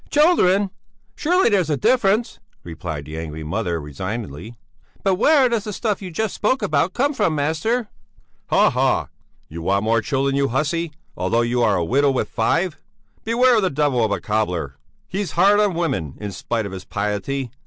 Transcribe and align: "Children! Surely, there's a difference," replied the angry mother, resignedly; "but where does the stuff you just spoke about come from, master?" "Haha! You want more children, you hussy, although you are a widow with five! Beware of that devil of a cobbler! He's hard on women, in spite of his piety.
"Children! 0.09 0.71
Surely, 1.15 1.47
there's 1.49 1.69
a 1.69 1.77
difference," 1.77 2.39
replied 2.63 3.05
the 3.05 3.19
angry 3.19 3.43
mother, 3.43 3.79
resignedly; 3.79 4.57
"but 5.03 5.13
where 5.13 5.47
does 5.47 5.65
the 5.65 5.71
stuff 5.73 6.01
you 6.01 6.09
just 6.09 6.33
spoke 6.33 6.63
about 6.63 6.93
come 6.95 7.13
from, 7.13 7.35
master?" 7.35 7.87
"Haha! 8.47 9.05
You 9.47 9.61
want 9.61 9.83
more 9.83 10.01
children, 10.01 10.35
you 10.35 10.47
hussy, 10.47 10.91
although 11.15 11.41
you 11.41 11.61
are 11.61 11.75
a 11.75 11.85
widow 11.85 12.09
with 12.09 12.29
five! 12.29 12.77
Beware 13.23 13.57
of 13.57 13.61
that 13.61 13.75
devil 13.75 14.03
of 14.03 14.09
a 14.11 14.19
cobbler! 14.19 14.75
He's 15.07 15.33
hard 15.33 15.59
on 15.59 15.75
women, 15.75 16.15
in 16.19 16.31
spite 16.31 16.65
of 16.65 16.71
his 16.71 16.83
piety. 16.83 17.51